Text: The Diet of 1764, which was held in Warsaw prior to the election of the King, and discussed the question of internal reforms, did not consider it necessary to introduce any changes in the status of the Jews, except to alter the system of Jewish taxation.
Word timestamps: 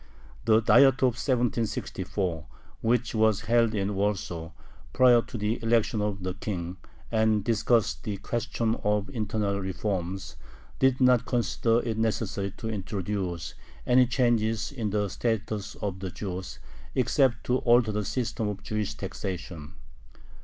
The 0.45 0.61
Diet 0.61 1.03
of 1.03 1.13
1764, 1.13 2.47
which 2.81 3.13
was 3.13 3.41
held 3.41 3.75
in 3.75 3.93
Warsaw 3.93 4.49
prior 4.93 5.21
to 5.21 5.37
the 5.37 5.61
election 5.61 6.01
of 6.01 6.23
the 6.23 6.33
King, 6.33 6.77
and 7.11 7.43
discussed 7.43 8.03
the 8.03 8.17
question 8.17 8.73
of 8.83 9.11
internal 9.11 9.59
reforms, 9.59 10.37
did 10.79 11.01
not 11.01 11.27
consider 11.27 11.83
it 11.87 11.99
necessary 11.99 12.49
to 12.57 12.67
introduce 12.67 13.53
any 13.85 14.07
changes 14.07 14.71
in 14.71 14.89
the 14.89 15.07
status 15.07 15.75
of 15.75 15.99
the 15.99 16.09
Jews, 16.09 16.57
except 16.95 17.43
to 17.43 17.57
alter 17.59 17.91
the 17.91 18.03
system 18.03 18.47
of 18.47 18.63
Jewish 18.63 18.95
taxation. 18.95 19.75